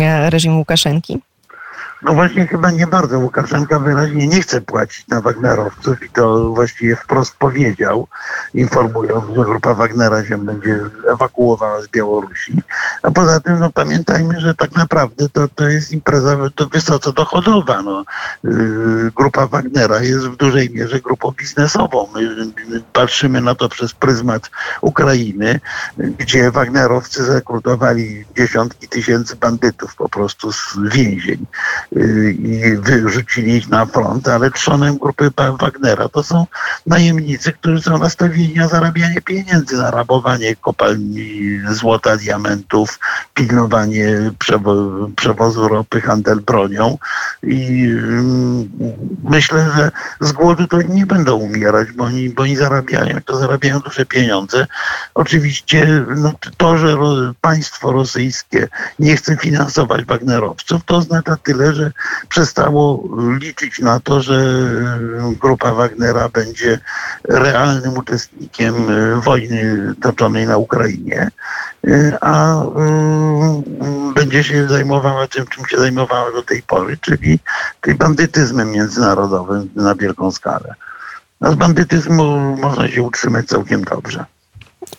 e, 0.00 0.30
reżim 0.30 0.58
Łukaszenki? 0.58 1.18
No 2.02 2.14
właśnie 2.14 2.46
chyba 2.46 2.70
nie 2.70 2.86
bardzo. 2.86 3.18
Łukaszenka 3.18 3.78
wyraźnie 3.78 4.28
nie 4.28 4.40
chce 4.40 4.60
płacić 4.60 5.08
na 5.08 5.20
Wagnerowców 5.20 6.02
i 6.02 6.10
to 6.10 6.50
właściwie 6.50 6.96
wprost 6.96 7.36
powiedział, 7.36 8.08
informując, 8.54 9.24
że 9.36 9.44
grupa 9.44 9.74
Wagnera 9.74 10.24
się 10.24 10.38
będzie 10.38 10.80
ewakuowała 11.12 11.82
z 11.82 11.88
Białorusi. 11.88 12.62
A 13.02 13.10
poza 13.10 13.40
tym 13.40 13.58
no, 13.58 13.70
pamiętajmy, 13.70 14.40
że 14.40 14.54
tak 14.54 14.72
naprawdę 14.72 15.28
to, 15.28 15.48
to 15.48 15.68
jest 15.68 15.92
impreza 15.92 16.36
to 16.54 16.66
wysoce 16.66 17.12
dochodowa. 17.12 17.82
No. 17.82 18.04
Yy, 18.44 19.10
grupa 19.14 19.46
Wagnera 19.46 20.02
jest 20.02 20.26
w 20.26 20.36
dużej 20.36 20.70
mierze 20.70 21.00
grupą 21.00 21.32
biznesową. 21.38 22.08
My, 22.14 22.36
my 22.68 22.82
patrzymy 22.92 23.40
na 23.40 23.54
to 23.54 23.68
przez 23.68 23.92
pryzmat 23.92 24.50
Ukrainy, 24.80 25.60
gdzie 25.98 26.50
Wagnerowcy 26.50 27.24
zrekrutowali 27.24 28.24
dziesiątki 28.36 28.88
tysięcy 28.88 29.36
bandytów 29.36 29.96
po 29.96 30.08
prostu 30.08 30.52
z 30.52 30.78
więzień 30.92 31.46
i 32.38 32.76
wyrzucili 32.82 33.56
ich 33.56 33.68
na 33.68 33.86
front, 33.86 34.28
ale 34.28 34.50
trzonem 34.50 34.98
grupy 34.98 35.30
Wagnera 35.60 36.08
to 36.08 36.22
są 36.22 36.46
najemnicy, 36.86 37.52
którzy 37.52 37.82
są 37.82 37.98
nastawieni 37.98 38.54
na 38.54 38.68
zarabianie 38.68 39.20
pieniędzy, 39.20 39.76
na 39.76 39.90
rabowanie 39.90 40.56
kopalni 40.56 41.60
złota, 41.70 42.16
diamentów, 42.16 42.98
pilnowanie 43.34 44.32
przewo 44.38 44.74
przewozu 45.16 45.68
ropy, 45.68 46.00
handel 46.00 46.40
bronią 46.40 46.98
i 47.42 47.86
mm, 47.98 48.68
myślę, 49.24 49.70
że 49.76 49.90
z 50.20 50.32
głodu 50.32 50.66
to 50.66 50.82
nie 50.82 51.06
będą 51.06 51.36
umierać, 51.36 51.92
bo 51.92 52.04
oni, 52.04 52.30
bo 52.30 52.42
oni 52.42 52.56
zarabiają, 52.56 53.20
to 53.24 53.36
zarabiają 53.38 53.80
duże 53.80 54.06
pieniądze. 54.06 54.66
Oczywiście 55.14 56.04
no, 56.16 56.32
to, 56.56 56.78
że 56.78 56.96
państwo 57.40 57.92
rosyjskie 57.92 58.68
nie 58.98 59.16
chce 59.16 59.36
finansować 59.36 60.04
Wagnerowców, 60.04 60.84
to 60.84 60.96
oznacza 60.96 61.36
tyle, 61.36 61.74
że 61.76 61.92
przestało 62.28 63.08
liczyć 63.40 63.78
na 63.78 64.00
to, 64.00 64.22
że 64.22 64.36
grupa 65.40 65.72
Wagnera 65.72 66.28
będzie 66.28 66.78
realnym 67.28 67.98
uczestnikiem 67.98 68.74
wojny 69.20 69.94
toczonej 70.02 70.46
na 70.46 70.56
Ukrainie, 70.56 71.30
a 72.20 72.62
będzie 74.14 74.44
się 74.44 74.68
zajmowała 74.68 75.26
tym, 75.26 75.46
czym 75.46 75.66
się 75.66 75.78
zajmowała 75.78 76.32
do 76.32 76.42
tej 76.42 76.62
pory, 76.62 76.96
czyli, 77.00 77.38
czyli 77.80 77.96
bandytyzmem 77.96 78.70
międzynarodowym 78.70 79.70
na 79.76 79.94
wielką 79.94 80.30
skalę. 80.30 80.74
No 81.40 81.52
z 81.52 81.54
bandytyzmu 81.54 82.56
można 82.56 82.88
się 82.88 83.02
utrzymać 83.02 83.46
całkiem 83.46 83.84
dobrze. 83.84 84.24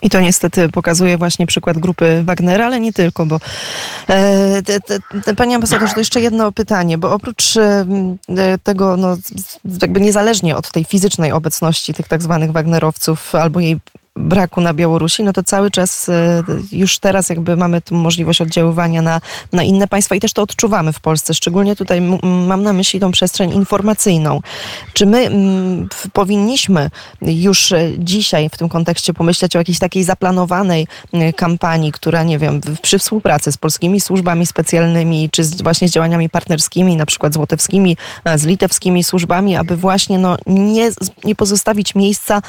I 0.02 0.10
to 0.10 0.20
niestety 0.20 0.70
pokazuje 0.70 1.18
właśnie 1.18 1.48
przykład 1.48 1.78
grupy 1.78 2.24
Wagnera, 2.24 2.66
ale 2.66 2.80
nie 2.80 2.94
tylko, 2.94 3.26
bo 3.26 3.40
e, 4.10 4.62
te, 4.62 4.80
te, 5.26 5.36
Panie 5.36 5.56
ambasadorze, 5.56 5.94
to 5.94 6.00
jeszcze 6.00 6.22
jedno 6.22 6.52
pytanie, 6.52 6.98
bo 6.98 7.14
oprócz 7.14 7.58
e, 7.58 7.86
tego, 8.64 8.98
no, 8.98 9.18
jakby 9.82 10.02
niezależnie 10.02 10.56
od 10.56 10.72
tej 10.72 10.84
fizycznej 10.84 11.32
obecności 11.32 11.94
tych 11.94 12.08
tak 12.08 12.22
zwanych 12.22 12.52
Wagnerowców 12.52 13.36
albo 13.36 13.60
jej 13.60 13.80
braku 14.18 14.62
na 14.62 14.74
Białorusi, 14.74 15.24
no 15.24 15.34
to 15.34 15.44
cały 15.44 15.72
czas 15.72 16.10
e, 16.10 16.44
już 16.72 17.00
teraz 17.00 17.30
jakby 17.30 17.56
mamy 17.56 17.82
tu 17.82 17.96
możliwość 17.96 18.42
oddziaływania 18.42 19.02
na, 19.02 19.22
na 19.54 19.64
inne 19.64 19.88
państwa 19.88 20.16
i 20.16 20.20
też 20.20 20.34
to 20.34 20.42
odczuwamy 20.42 20.94
w 20.94 21.00
Polsce. 21.00 21.34
Szczególnie 21.34 21.76
tutaj 21.76 22.02
mam 22.48 22.64
na 22.64 22.74
myśli 22.74 23.00
tą 23.00 23.12
przestrzeń 23.12 23.54
informacyjną. 23.54 24.42
Czy 24.94 25.06
my 25.06 25.32
powinniśmy 26.14 26.90
już 27.22 27.72
e, 27.72 27.92
dzisiaj 27.98 28.50
w 28.50 28.58
tym 28.58 28.70
kontekście 28.70 29.14
pomyśleć 29.14 29.56
o 29.56 29.60
jakiejś 29.60 29.80
takiej 29.80 30.04
zaplanowanej 30.04 30.88
kampanii, 31.36 31.92
która, 31.92 32.24
nie 32.24 32.40
wiem, 32.40 32.62
przy 32.82 33.00
współpracy 33.00 33.52
z 33.52 33.58
polskimi 33.58 34.02
służbami 34.02 34.46
specjalnymi, 34.46 35.30
czy 35.32 35.44
z, 35.44 35.62
właśnie 35.62 35.90
z 35.90 35.92
działaniami 35.92 36.30
partnerskimi, 36.30 36.96
na 36.96 37.06
przykład 37.06 37.34
z 37.34 37.38
łotewskimi, 37.38 37.98
z 38.36 38.46
litewskimi 38.46 39.04
służbami, 39.04 39.56
aby 39.56 39.78
właśnie 39.78 40.20
no, 40.20 40.38
nie, 40.48 40.92
nie 41.24 41.36
pozostawić 41.36 41.96
miejsca 41.96 42.42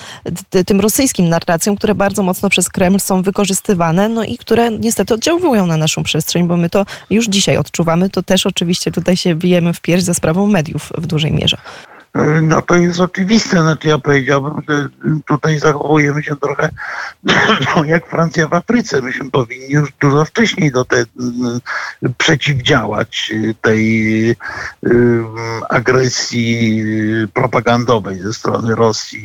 tym 0.66 0.80
rosyjskim 0.80 1.28
narracjom, 1.28 1.57
które 1.76 1.94
bardzo 1.94 2.22
mocno 2.22 2.50
przez 2.50 2.68
Kreml 2.68 3.00
są 3.00 3.22
wykorzystywane, 3.22 4.08
no 4.08 4.24
i 4.24 4.38
które 4.38 4.70
niestety 4.70 5.14
oddziałują 5.14 5.66
na 5.66 5.76
naszą 5.76 6.02
przestrzeń, 6.02 6.48
bo 6.48 6.56
my 6.56 6.70
to 6.70 6.86
już 7.10 7.26
dzisiaj 7.26 7.56
odczuwamy. 7.56 8.10
To 8.10 8.22
też 8.22 8.46
oczywiście 8.46 8.92
tutaj 8.92 9.16
się 9.16 9.34
bijemy 9.34 9.72
w 9.72 9.80
pierś 9.80 10.02
za 10.02 10.14
sprawą 10.14 10.46
mediów 10.46 10.92
w 10.98 11.06
dużej 11.06 11.32
mierze. 11.32 11.56
No 12.42 12.62
to 12.62 12.76
jest 12.76 13.00
oczywiste, 13.00 13.62
znaczy 13.62 13.88
ja 13.88 13.98
powiedziałbym, 13.98 14.62
że 14.68 14.88
tutaj 15.26 15.58
zachowujemy 15.58 16.22
się 16.22 16.36
trochę 16.36 16.70
no, 17.76 17.84
jak 17.84 18.06
Francja 18.06 18.48
w 18.48 18.54
Afryce. 18.54 19.02
Myśmy 19.02 19.30
powinni 19.30 19.70
już 19.70 19.92
dużo 20.00 20.24
wcześniej 20.24 20.72
do 20.72 20.84
tej 20.84 21.04
przeciwdziałać 22.18 23.32
tej 23.62 24.36
agresji 25.68 26.82
propagandowej 27.34 28.18
ze 28.20 28.32
strony 28.32 28.74
Rosji 28.74 29.20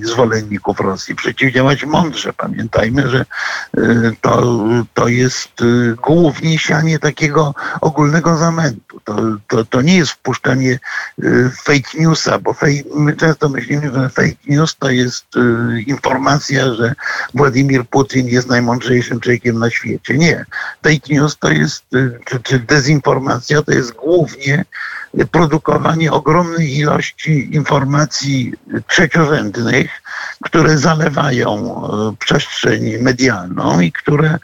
i 0.00 0.04
zwolenników 0.04 0.80
Rosji. 0.80 1.14
Przeciwdziałać 1.14 1.84
mądrze. 1.84 2.32
Pamiętajmy, 2.32 3.08
że 3.08 3.24
y, 3.78 4.16
to, 4.20 4.64
to 4.94 5.08
jest 5.08 5.60
y, 5.60 5.96
głównie 6.02 6.58
sianie 6.58 6.98
takiego 6.98 7.54
ogólnego 7.80 8.36
zamętu. 8.36 9.00
To, 9.04 9.16
to, 9.48 9.64
to 9.64 9.82
nie 9.82 9.96
jest 9.96 10.12
wpuszczanie 10.12 10.78
y, 11.24 11.50
fake 11.64 11.98
newsa 11.98 12.31
bo 12.38 12.52
fake, 12.52 12.82
my 12.94 13.16
często 13.16 13.48
myślimy, 13.48 13.90
że 13.94 14.08
fake 14.08 14.36
news 14.48 14.76
to 14.78 14.90
jest 14.90 15.36
y, 15.36 15.82
informacja, 15.82 16.74
że 16.74 16.94
Władimir 17.34 17.86
Putin 17.86 18.26
jest 18.26 18.48
najmądrzejszym 18.48 19.20
człowiekiem 19.20 19.58
na 19.58 19.70
świecie. 19.70 20.18
Nie. 20.18 20.44
Fake 20.82 21.14
news 21.14 21.38
to 21.38 21.50
jest, 21.50 21.94
y, 21.94 22.18
czy, 22.24 22.40
czy 22.40 22.58
dezinformacja 22.58 23.62
to 23.62 23.72
jest 23.72 23.92
głównie 23.92 24.64
produkowanie 25.30 26.12
ogromnej 26.12 26.78
ilości 26.78 27.54
informacji 27.54 28.52
trzeciorzędnych, 28.86 30.02
które 30.42 30.78
zalewają 30.78 31.82
y, 32.12 32.16
przestrzeń 32.16 32.98
medialną 32.98 33.80
i 33.80 33.92
które 33.92 34.38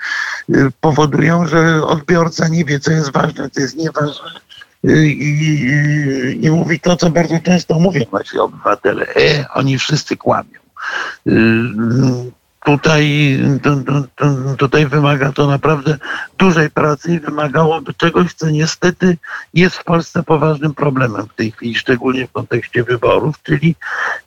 y, 0.50 0.70
powodują, 0.80 1.46
że 1.46 1.86
odbiorca 1.86 2.48
nie 2.48 2.64
wie, 2.64 2.80
co 2.80 2.90
jest 2.90 3.12
ważne, 3.12 3.50
co 3.50 3.60
jest 3.60 3.76
nieważne 3.76 4.30
i, 4.84 4.88
i, 4.88 6.46
i 6.46 6.50
mówi 6.50 6.80
to, 6.80 6.96
co 6.96 7.10
bardzo 7.10 7.38
często 7.44 7.78
mówią 7.78 8.04
nasi 8.12 8.38
obywatele. 8.38 9.06
E, 9.06 9.46
oni 9.54 9.78
wszyscy 9.78 10.16
kłamią. 10.16 10.58
Y, 11.26 11.32
tutaj, 12.64 13.38
tutaj 14.58 14.86
wymaga 14.86 15.32
to 15.32 15.46
naprawdę 15.46 15.96
dużej 16.38 16.70
pracy 16.70 17.14
i 17.14 17.20
wymagałoby 17.20 17.94
czegoś, 17.94 18.34
co 18.34 18.50
niestety 18.50 19.16
jest 19.54 19.76
w 19.76 19.84
Polsce 19.84 20.22
poważnym 20.22 20.74
problemem 20.74 21.26
w 21.26 21.34
tej 21.34 21.50
chwili, 21.50 21.74
szczególnie 21.74 22.26
w 22.26 22.32
kontekście 22.32 22.84
wyborów, 22.84 23.42
czyli 23.42 23.74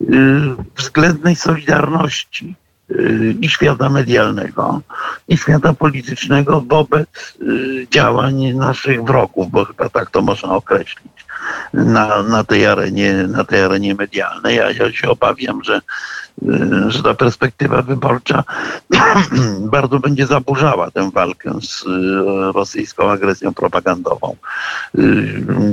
y, 0.01 0.05
względnej 0.77 1.35
solidarności 1.35 2.55
i 3.41 3.49
świata 3.49 3.89
medialnego, 3.89 4.81
i 5.27 5.37
świata 5.37 5.73
politycznego 5.73 6.61
wobec 6.61 7.09
y, 7.41 7.87
działań 7.91 8.53
naszych 8.53 9.03
wrogów, 9.03 9.51
bo 9.51 9.65
chyba 9.65 9.89
tak 9.89 10.11
to 10.11 10.21
można 10.21 10.51
określić. 10.51 11.11
na, 11.73 12.23
na, 12.23 12.43
tej, 12.43 12.65
arenie, 12.65 13.13
na 13.13 13.43
tej 13.43 13.61
arenie 13.61 13.95
medialnej. 13.95 14.55
Ja, 14.55 14.71
ja 14.71 14.91
się 14.91 15.09
obawiam, 15.09 15.63
że 15.63 15.81
że 16.87 17.03
ta 17.03 17.13
perspektywa 17.13 17.81
wyborcza 17.81 18.43
bardzo 19.75 19.99
będzie 19.99 20.27
zaburzała 20.27 20.91
tę 20.91 21.11
walkę 21.11 21.53
z 21.61 21.85
e, 21.85 22.51
rosyjską 22.51 23.11
agresją 23.11 23.53
propagandową. 23.53 24.35
E, 24.97 25.01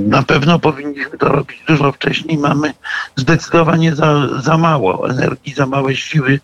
na 0.09 0.23
pewno 0.23 0.59
powinniśmy 0.59 1.19
to 1.19 1.29
robić 1.29 1.63
dużo 1.69 1.93
wcześniej. 1.93 2.39
Mamy 2.39 2.75
zdecydowanie 3.17 3.95
za, 3.95 4.41
za 4.41 4.59
mało 4.59 5.11
energii, 5.11 5.55
za 5.55 5.67
małe 5.67 5.97
siły 5.97 6.41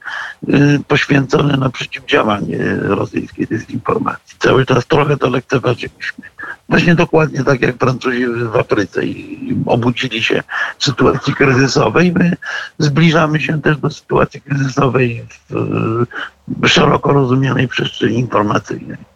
poświęcone 0.89 1.57
na 1.57 1.71
przeciwdziałanie 1.71 2.59
rosyjskiej 2.83 3.47
dezinformacji. 3.47 4.37
Cały 4.39 4.67
czas 4.67 4.87
trochę 4.87 5.17
to 5.17 5.31
lekceważyliśmy. 5.31 6.25
Właśnie 6.69 6.95
dokładnie 6.95 7.45
tak 7.45 7.63
jak 7.63 7.77
Francuzi 7.77 8.27
w 8.27 8.57
Afryce 8.57 9.05
i 9.05 9.55
obudzili 9.67 10.23
się 10.23 10.43
w 10.79 10.85
sytuacji 10.85 11.35
kryzysowej. 11.35 12.13
My 12.13 12.37
zbliżamy 12.79 13.41
się 13.41 13.63
też 13.63 13.77
do 13.77 13.91
sytuacji 13.91 14.14
kryzysowej 14.41 15.27
w 16.49 16.69
szeroko 16.69 17.13
rozumianej 17.13 17.69
przestrzeni 17.69 18.19
informacyjnej. 18.19 19.14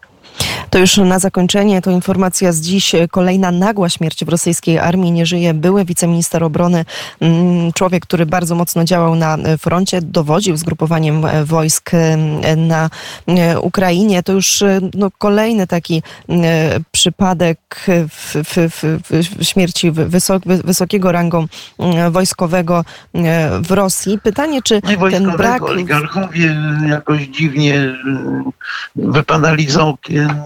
To 0.70 0.78
już 0.78 0.96
na 0.96 1.18
zakończenie 1.18 1.82
to 1.82 1.90
informacja 1.90 2.52
z 2.52 2.60
dziś. 2.60 2.92
Kolejna 3.10 3.50
nagła 3.50 3.88
śmierć 3.88 4.24
w 4.24 4.28
rosyjskiej 4.28 4.78
armii. 4.78 5.12
Nie 5.12 5.26
żyje 5.26 5.54
były 5.54 5.84
wiceminister 5.84 6.44
obrony, 6.44 6.84
mm, 7.20 7.72
człowiek, 7.72 8.02
który 8.02 8.26
bardzo 8.26 8.54
mocno 8.54 8.84
działał 8.84 9.14
na 9.14 9.38
froncie, 9.58 10.02
dowodził 10.02 10.56
zgrupowaniem 10.56 11.22
wojsk 11.44 11.94
mm, 11.94 12.66
na 12.66 12.90
mm, 13.26 13.58
Ukrainie. 13.62 14.22
To 14.22 14.32
już 14.32 14.64
no, 14.94 15.10
kolejny 15.18 15.66
taki 15.66 16.02
przypadek 16.92 17.58
w, 18.08 18.34
w, 18.34 18.68
w 19.38 19.44
śmierci 19.44 19.90
wysok, 19.90 20.42
wysokiego 20.46 21.12
rangą 21.12 21.46
wojskowego 22.10 22.84
w 23.60 23.70
Rosji. 23.70 24.18
Pytanie, 24.22 24.62
czy 24.62 24.80
no 25.00 25.10
ten 25.10 25.30
brak... 25.30 25.62
Oligarchowie 25.62 26.56
jakoś 26.88 27.22
dziwnie 27.22 27.94
wypadali 28.96 29.70
z 29.70 29.76
okien 29.76 30.42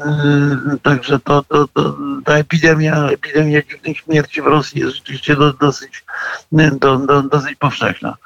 także 0.82 1.18
to, 1.18 1.42
to, 1.42 1.68
to, 1.68 1.96
ta 2.24 2.32
epidemia, 2.32 3.08
epidemia 3.08 3.62
dziwnych 3.62 3.98
śmierci 3.98 4.42
w 4.42 4.46
Rosji 4.46 4.80
jest 4.80 4.94
rzeczywiście 4.94 5.36
do, 5.36 5.52
dosyć, 5.52 6.04
do, 6.52 6.98
do, 6.98 7.22
dosyć 7.22 7.54
powszechna. 7.54 8.16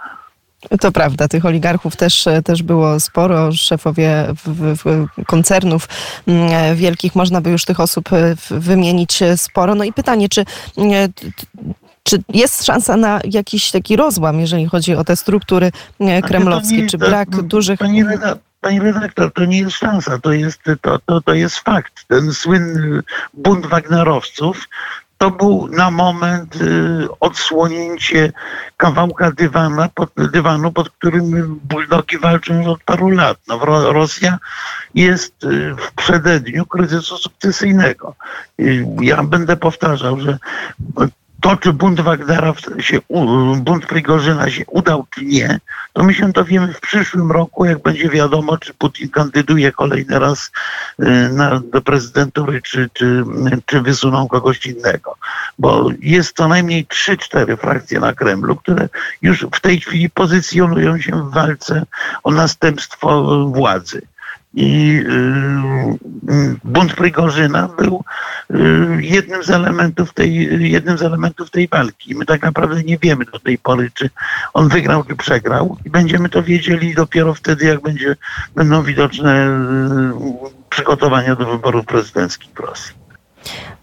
To 0.81 0.93
prawda, 0.93 1.29
tych 1.29 1.45
oligarchów 1.45 1.97
też, 1.97 2.25
też 2.45 2.63
było 2.63 3.01
sporo. 3.01 3.53
Szefowie 3.53 4.27
w, 4.47 4.77
w 4.85 5.07
koncernów 5.27 5.89
mm, 6.27 6.77
wielkich, 6.77 7.15
można 7.15 7.41
by 7.41 7.51
już 7.51 7.65
tych 7.65 7.81
osób 7.81 8.09
wymienić 8.51 9.21
sporo. 9.37 9.75
No 9.75 9.85
i 9.85 9.93
pytanie, 9.93 10.29
czy, 10.29 10.45
czy 12.03 12.23
jest 12.29 12.65
szansa 12.65 12.97
na 12.97 13.21
jakiś 13.25 13.71
taki 13.71 13.97
rozłam, 13.97 14.41
jeżeli 14.41 14.67
chodzi 14.67 14.95
o 14.95 15.05
te 15.05 15.17
struktury 15.17 15.73
kremlowskie? 16.23 16.87
Czy 16.87 16.99
brak 16.99 17.43
dużych. 17.43 17.79
Pani 17.79 18.05
Pani 18.67 18.81
redaktor, 18.81 19.33
to 19.33 19.45
nie 19.45 19.59
jest 19.59 19.77
szansa, 19.77 20.19
to 20.19 20.33
jest, 20.33 20.61
to, 20.81 20.99
to, 20.99 21.21
to 21.21 21.35
jest 21.35 21.59
fakt. 21.59 22.05
Ten 22.09 22.35
słynny 22.35 23.03
bunt 23.35 23.67
Wagnerowców 23.67 24.69
to 25.19 25.31
był 25.31 25.69
na 25.69 25.91
moment 25.91 26.57
y, 26.57 27.09
odsłonięcie 27.21 28.33
kawałka 28.77 29.31
dywana, 29.31 29.89
pod, 29.95 30.11
dywanu, 30.33 30.73
pod 30.73 30.91
którym 30.91 31.61
buldogi 31.65 32.19
walczą 32.19 32.59
już 32.59 32.67
od 32.67 32.83
paru 32.83 33.11
lat. 33.11 33.39
No, 33.49 33.59
Rosja 33.93 34.39
jest 34.95 35.45
y, 35.45 35.75
w 35.75 35.93
przededniu 35.93 36.67
kryzysu 36.67 37.17
sukcesyjnego. 37.17 38.15
Y, 38.61 38.87
ja 39.01 39.23
będę 39.23 39.57
powtarzał, 39.57 40.21
że 40.21 40.39
to, 41.41 41.57
czy 41.57 41.73
bunt 41.73 42.01
Wagnera 42.01 42.55
się, 42.79 42.99
bunt 43.57 43.87
Prigorzyna 43.87 44.51
się 44.51 44.65
udał, 44.67 45.07
czy 45.11 45.25
nie, 45.25 45.61
to 45.93 46.05
my 46.05 46.15
się 46.15 46.33
dowiemy 46.33 46.73
w 46.73 46.81
przyszłym 46.81 47.33
roku, 47.33 47.65
jak 47.65 47.83
będzie 47.83 48.09
wiadomo, 48.09 48.59
czy 48.59 48.75
Putin 48.75 49.09
kandyduje 49.09 49.73
kolejny 49.73 50.19
raz 50.19 50.51
y, 51.03 51.05
na, 51.33 51.61
do 51.73 51.83
prezydentury, 51.83 52.63
czy, 52.63 52.91
czy, 52.93 53.25
czy 53.67 53.81
wysuną 53.81 54.29
kogoś 54.29 54.67
innego. 54.67 55.17
Bo 55.59 55.91
jest 56.01 56.37
co 56.37 56.49
najmniej 56.49 56.87
3-4 56.87 57.57
frakcje 57.57 58.01
na 58.01 58.13
Kremlu, 58.13 58.57
które 58.57 58.89
już 59.23 59.47
w 59.55 59.61
tej 59.61 59.81
chwili 59.81 60.11
pozycjonują 60.11 61.01
się 61.01 61.13
w 61.13 61.35
walce 61.35 61.87
o 62.23 62.31
następstwo 62.31 63.23
władzy. 63.49 64.03
I 64.55 65.03
y, 65.07 66.57
bunt 66.65 66.95
Prigorzyna 66.95 67.69
był 67.79 68.05
y, 68.51 68.57
jednym 69.01 69.45
z 69.45 69.51
elementów 69.51 70.15
tej, 70.15 70.35
jednym 70.71 70.99
z 70.99 71.03
elementów 71.03 71.51
tej 71.51 71.69
walki. 71.69 72.15
My 72.15 72.27
tak 72.27 72.43
naprawdę 72.43 72.83
nie 72.83 72.99
wiemy 72.99 73.25
do 73.25 73.39
tej 73.39 73.59
pory, 73.59 73.91
czy 73.95 74.11
on 74.55 74.69
wygrał, 74.69 75.05
czy 75.05 75.17
przegrał. 75.17 75.77
I 75.85 75.91
będziemy 75.91 76.29
to 76.29 76.43
wiedzieli 76.43 76.95
dopiero 76.95 77.35
wtedy, 77.35 77.67
jak 77.67 77.83
będzie, 77.83 78.17
będą 78.55 78.83
widoczne 78.83 79.49
y, 79.49 80.71
przygotowania 80.71 81.37
do 81.37 81.47
wyborów 81.47 81.87
prezydenckich 81.87 82.51
w 82.51 82.61
Rosji. 82.61 83.07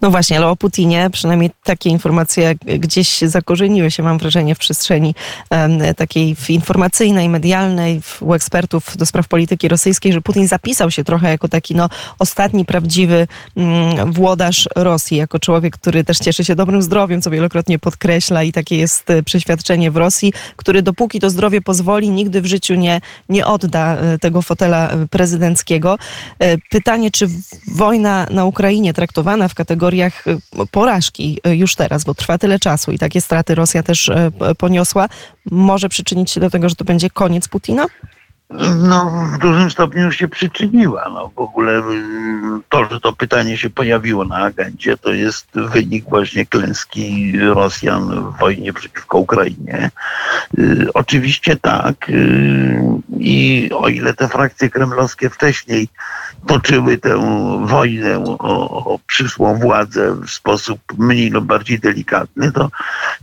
No 0.02 0.10
właśnie, 0.10 0.36
ale 0.36 0.48
o 0.48 0.56
Putinie 0.56 1.10
przynajmniej 1.12 1.50
takie 1.64 1.90
informacje 1.90 2.54
gdzieś 2.78 3.18
zakorzeniły 3.18 3.90
się, 3.90 4.02
mam 4.02 4.18
wrażenie, 4.18 4.54
w 4.54 4.58
przestrzeni 4.58 5.14
takiej 5.96 6.36
informacyjnej, 6.48 7.28
medialnej, 7.28 8.00
u 8.20 8.34
ekspertów 8.34 8.96
do 8.96 9.06
spraw 9.06 9.28
polityki 9.28 9.68
rosyjskiej, 9.68 10.12
że 10.12 10.20
Putin 10.20 10.48
zapisał 10.48 10.90
się 10.90 11.04
trochę 11.04 11.30
jako 11.30 11.48
taki 11.48 11.74
no, 11.74 11.88
ostatni 12.18 12.64
prawdziwy 12.64 13.26
um, 13.54 14.12
włodarz 14.12 14.68
Rosji, 14.76 15.16
jako 15.16 15.38
człowiek, 15.38 15.74
który 15.74 16.04
też 16.04 16.18
cieszy 16.18 16.44
się 16.44 16.54
dobrym 16.54 16.82
zdrowiem, 16.82 17.22
co 17.22 17.30
wielokrotnie 17.30 17.78
podkreśla 17.78 18.42
i 18.42 18.52
takie 18.52 18.76
jest 18.76 19.10
e, 19.10 19.22
przeświadczenie 19.22 19.90
w 19.90 19.96
Rosji, 19.96 20.32
który 20.56 20.82
dopóki 20.82 21.20
to 21.20 21.30
zdrowie 21.30 21.60
pozwoli, 21.60 22.10
nigdy 22.10 22.40
w 22.40 22.46
życiu 22.46 22.74
nie, 22.74 23.00
nie 23.28 23.46
odda 23.46 23.96
e, 23.96 24.18
tego 24.18 24.42
fotela 24.42 24.88
e, 24.88 25.06
prezydenckiego. 25.08 25.98
Pytanie, 26.70 27.10
czy 27.10 27.28
wojna 27.68 28.26
na 28.30 28.44
Ukrainie 28.44 28.94
traktowana 28.94 29.48
w 29.48 29.54
kategorii 29.54 29.83
kategoriach 29.84 30.26
y, 30.26 30.38
porażki 30.70 31.40
y, 31.46 31.56
już 31.56 31.74
teraz, 31.74 32.04
bo 32.04 32.14
trwa 32.14 32.38
tyle 32.38 32.58
czasu 32.58 32.92
i 32.92 32.98
takie 32.98 33.20
straty 33.20 33.54
Rosja 33.54 33.82
też 33.82 34.08
y, 34.08 34.32
poniosła, 34.58 35.08
może 35.50 35.88
przyczynić 35.88 36.30
się 36.30 36.40
do 36.40 36.50
tego, 36.50 36.68
że 36.68 36.74
to 36.74 36.84
będzie 36.84 37.10
koniec 37.10 37.48
Putina? 37.48 37.86
No, 38.78 39.26
w 39.34 39.38
dużym 39.38 39.70
stopniu 39.70 40.12
się 40.12 40.28
przyczyniła. 40.28 41.08
No, 41.08 41.30
w 41.36 41.38
ogóle 41.38 41.82
to, 42.68 42.84
że 42.90 43.00
to 43.00 43.12
pytanie 43.12 43.56
się 43.56 43.70
pojawiło 43.70 44.24
na 44.24 44.36
agendzie, 44.36 44.96
to 44.96 45.12
jest 45.12 45.46
wynik 45.54 46.04
właśnie 46.04 46.46
klęski 46.46 47.32
Rosjan 47.38 48.32
w 48.32 48.38
wojnie 48.38 48.72
przeciwko 48.72 49.18
Ukrainie. 49.18 49.90
Oczywiście 50.94 51.56
tak. 51.56 52.10
I 53.18 53.70
o 53.74 53.88
ile 53.88 54.14
te 54.14 54.28
frakcje 54.28 54.70
kremlowskie 54.70 55.30
wcześniej 55.30 55.88
toczyły 56.46 56.98
tę 56.98 57.14
wojnę 57.64 58.24
o, 58.24 58.94
o 58.94 58.98
przyszłą 59.06 59.58
władzę 59.58 60.14
w 60.14 60.30
sposób 60.30 60.80
mniej 60.98 61.30
lub 61.30 61.44
bardziej 61.44 61.78
delikatny, 61.78 62.52
to 62.52 62.70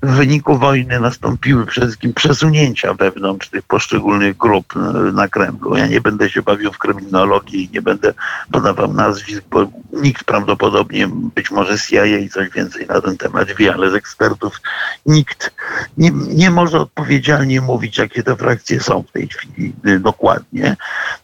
w 0.04 0.12
wyniku 0.12 0.58
wojny 0.58 1.00
nastąpiły 1.00 1.66
przede 1.66 1.88
wszystkim 1.88 2.14
przesunięcia 2.14 2.94
wewnątrz 2.94 3.50
tych 3.50 3.64
poszczególnych 3.64 4.38
grup 4.38 4.74
na 5.14 5.28
Kremlu. 5.28 5.78
Ja 5.78 5.88
nie 5.88 6.02
będę 6.02 6.30
się 6.30 6.42
bawił 6.42 6.72
w 6.72 6.78
kryminologię 6.78 7.60
i 7.60 7.70
nie 7.74 7.82
będę 7.82 8.14
podawał 8.52 8.94
nazwisk, 8.94 9.44
bo 9.50 9.68
nikt 9.94 10.24
prawdopodobnie, 10.24 11.08
być 11.08 11.52
może 11.52 11.80
CIA 11.80 12.06
i 12.06 12.30
coś 12.30 12.50
więcej 12.50 12.88
na 12.88 13.02
ten 13.02 13.18
temat 13.18 13.52
wie, 13.52 13.74
ale 13.74 13.92
z 13.92 13.96
ekspertów 13.96 14.62
nikt 15.06 15.52
nie, 15.98 16.12
nie 16.12 16.52
może 16.52 16.86
odpowiedzialnie 17.22 17.62
mówić, 17.62 17.98
jakie 17.98 18.24
te 18.24 18.36
frakcje 18.36 18.80
są 18.80 19.04
w 19.04 19.12
tej 19.12 19.28
chwili 19.28 19.74
y, 19.88 20.00
dokładnie. 20.00 20.76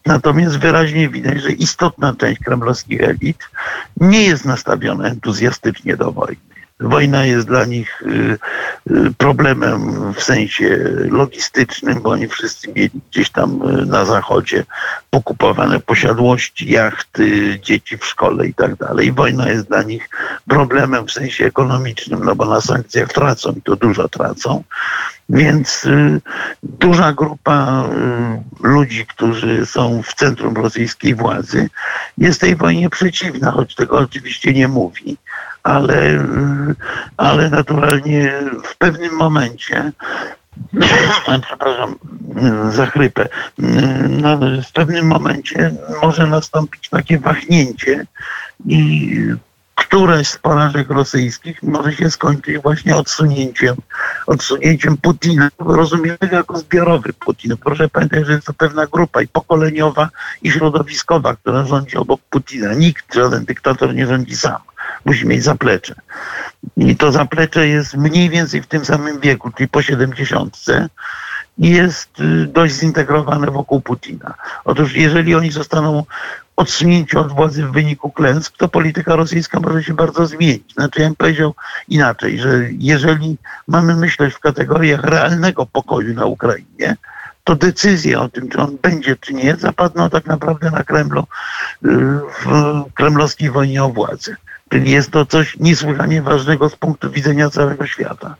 Natomiast 0.05 0.57
wyraźnie 0.57 1.09
widać, 1.09 1.41
że 1.41 1.51
istotna 1.51 2.15
część 2.17 2.41
kremlowskich 2.43 3.01
elit 3.01 3.49
nie 3.97 4.23
jest 4.23 4.45
nastawiona 4.45 5.07
entuzjastycznie 5.07 5.97
do 5.97 6.11
wojny. 6.11 6.47
Wojna 6.79 7.25
jest 7.25 7.47
dla 7.47 7.65
nich 7.65 8.01
y, 8.01 8.37
y, 8.91 9.13
problemem 9.17 10.13
w 10.13 10.23
sensie 10.23 10.77
logistycznym, 11.09 12.01
bo 12.01 12.09
oni 12.09 12.27
wszyscy 12.27 12.67
mieli 12.67 13.01
gdzieś 13.11 13.29
tam 13.29 13.59
na 13.85 14.05
zachodzie 14.05 14.65
pokupowane 15.09 15.79
posiadłości, 15.79 16.71
jachty, 16.71 17.59
dzieci 17.59 17.97
w 17.97 18.05
szkole 18.05 18.47
i 18.47 18.53
tak 18.53 18.75
dalej. 18.75 19.11
Wojna 19.11 19.49
jest 19.49 19.67
dla 19.67 19.83
nich 19.83 20.09
problemem 20.47 21.07
w 21.07 21.11
sensie 21.11 21.45
ekonomicznym, 21.45 22.23
no 22.23 22.35
bo 22.35 22.45
na 22.45 22.61
sankcjach 22.61 23.13
tracą 23.13 23.51
i 23.51 23.61
to 23.61 23.75
dużo 23.75 24.07
tracą. 24.09 24.63
Więc 25.29 25.85
y, 25.85 26.21
duża 26.63 27.13
grupa 27.13 27.83
y, 28.63 28.67
ludzi, 28.67 29.05
którzy 29.05 29.65
są 29.65 30.03
w 30.03 30.13
centrum 30.13 30.55
rosyjskiej 30.55 31.15
władzy, 31.15 31.69
jest 32.17 32.41
tej 32.41 32.55
wojnie 32.55 32.89
przeciwna, 32.89 33.51
choć 33.51 33.75
tego 33.75 33.97
oczywiście 33.97 34.53
nie 34.53 34.67
mówi 34.67 35.17
ale, 35.67 36.11
y, 36.11 36.75
ale 37.17 37.49
naturalnie 37.49 38.33
w 38.63 38.77
pewnym 38.77 39.15
momencie 39.15 39.91
przepraszam 41.47 41.95
za 42.71 42.85
chrypę, 42.85 43.27
no, 44.09 44.37
w 44.69 44.71
pewnym 44.73 45.07
momencie 45.07 45.71
może 46.01 46.27
nastąpić 46.27 46.89
takie 46.89 47.19
wahnięcie 47.19 48.05
i 48.65 49.13
któreś 49.77 50.27
z 50.27 50.37
porażek 50.37 50.89
rosyjskich 50.89 51.63
może 51.63 51.93
się 51.93 52.09
skończyć 52.11 52.57
właśnie 52.57 52.95
odsunięciem, 52.95 53.75
odsunięciem 54.27 54.97
Putina, 54.97 55.49
rozumianego 55.59 56.35
jako 56.35 56.57
zbiorowy 56.57 57.13
Putin. 57.13 57.57
Proszę 57.57 57.89
pamiętać, 57.89 58.25
że 58.25 58.33
jest 58.33 58.47
to 58.47 58.53
pewna 58.53 58.87
grupa 58.87 59.21
i 59.21 59.27
pokoleniowa, 59.27 60.09
i 60.41 60.51
środowiskowa, 60.51 61.35
która 61.35 61.65
rządzi 61.65 61.97
obok 61.97 62.21
Putina. 62.29 62.73
Nikt, 62.73 63.13
żaden 63.13 63.45
dyktator 63.45 63.95
nie 63.95 64.07
rządzi 64.07 64.35
sam. 64.35 64.61
Musi 65.05 65.27
mieć 65.27 65.43
zaplecze. 65.43 65.95
I 66.77 66.95
to 66.95 67.11
zaplecze 67.11 67.67
jest 67.67 67.93
mniej 67.93 68.29
więcej 68.29 68.61
w 68.61 68.67
tym 68.67 68.85
samym 68.85 69.19
wieku, 69.19 69.51
czyli 69.51 69.69
po 69.69 69.81
70 69.81 70.57
i 71.57 71.69
jest 71.69 72.19
y, 72.19 72.47
dość 72.47 72.73
zintegrowane 72.73 73.51
wokół 73.51 73.81
Putina. 73.81 74.33
Otóż 74.65 74.95
jeżeli 74.95 75.35
oni 75.35 75.51
zostaną 75.51 76.03
odsunięci 76.57 77.17
od 77.17 77.31
władzy 77.31 77.65
w 77.65 77.71
wyniku 77.71 78.11
klęsk, 78.11 78.57
to 78.57 78.67
polityka 78.67 79.15
rosyjska 79.15 79.59
może 79.59 79.83
się 79.83 79.93
bardzo 79.93 80.27
zmienić. 80.27 80.73
Znaczy, 80.73 81.01
ja 81.01 81.07
bym 81.07 81.15
powiedział 81.15 81.55
inaczej, 81.87 82.39
że 82.39 82.49
jeżeli 82.71 83.37
mamy 83.67 83.95
myśleć 83.95 84.33
w 84.33 84.39
kategoriach 84.39 85.03
realnego 85.03 85.65
pokoju 85.65 86.13
na 86.13 86.25
Ukrainie, 86.25 86.97
to 87.43 87.55
decyzje 87.55 88.19
o 88.19 88.29
tym, 88.29 88.49
czy 88.49 88.57
on 88.57 88.77
będzie, 88.81 89.15
czy 89.15 89.33
nie, 89.33 89.55
zapadną 89.55 90.09
tak 90.09 90.25
naprawdę 90.25 90.71
na 90.71 90.83
Kremlu 90.83 91.21
y, 91.21 91.25
w 92.45 92.83
kremlowskiej 92.93 93.51
wojnie 93.51 93.83
o 93.83 93.89
władzę. 93.89 94.35
Czyli 94.69 94.91
jest 94.91 95.11
to 95.11 95.25
coś 95.25 95.57
niesłychanie 95.59 96.21
ważnego 96.21 96.69
z 96.69 96.75
punktu 96.75 97.11
widzenia 97.11 97.49
całego 97.49 97.87
świata. 97.87 98.35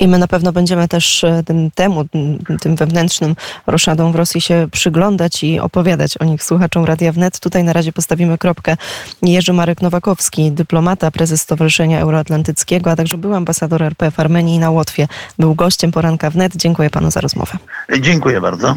I 0.00 0.08
my 0.08 0.18
na 0.18 0.28
pewno 0.28 0.52
będziemy 0.52 0.88
też 0.88 1.24
e, 1.24 1.42
tym 1.46 1.70
temu, 1.70 2.04
tym 2.60 2.76
wewnętrznym 2.76 3.36
roszadom 3.66 4.12
w 4.12 4.14
Rosji 4.14 4.40
się 4.40 4.68
przyglądać 4.72 5.44
i 5.44 5.60
opowiadać 5.60 6.18
o 6.18 6.24
nich 6.24 6.44
słuchaczom 6.44 6.84
Radia 6.84 7.12
Wnet. 7.12 7.40
Tutaj 7.40 7.64
na 7.64 7.72
razie 7.72 7.92
postawimy 7.92 8.38
kropkę. 8.38 8.76
Jerzy 9.22 9.52
Marek 9.52 9.82
Nowakowski, 9.82 10.52
dyplomata, 10.52 11.10
prezes 11.10 11.40
Stowarzyszenia 11.40 12.00
Euroatlantyckiego, 12.00 12.90
a 12.90 12.96
także 12.96 13.18
był 13.18 13.34
ambasador 13.34 13.82
RP 13.82 14.10
w 14.10 14.20
Armenii 14.20 14.54
i 14.54 14.58
na 14.58 14.70
Łotwie. 14.70 15.08
Był 15.38 15.54
gościem 15.54 15.92
poranka 15.92 16.30
Wnet. 16.30 16.56
Dziękuję 16.56 16.90
panu 16.90 17.10
za 17.10 17.20
rozmowę. 17.20 17.58
Dziękuję 18.00 18.40
bardzo. 18.40 18.76